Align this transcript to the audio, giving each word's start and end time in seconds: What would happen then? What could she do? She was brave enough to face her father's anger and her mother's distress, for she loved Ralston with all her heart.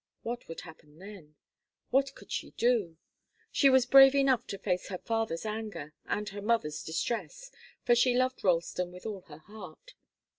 What 0.23 0.47
would 0.47 0.61
happen 0.61 0.97
then? 0.97 1.35
What 1.91 2.15
could 2.15 2.31
she 2.31 2.49
do? 2.57 2.97
She 3.51 3.69
was 3.69 3.85
brave 3.85 4.15
enough 4.15 4.47
to 4.47 4.57
face 4.57 4.87
her 4.87 4.97
father's 4.97 5.45
anger 5.45 5.93
and 6.07 6.27
her 6.29 6.41
mother's 6.41 6.81
distress, 6.83 7.51
for 7.85 7.93
she 7.93 8.15
loved 8.17 8.43
Ralston 8.43 8.91
with 8.91 9.05
all 9.05 9.21
her 9.27 9.37
heart. 9.37 9.93